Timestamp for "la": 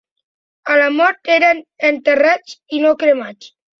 0.81-0.87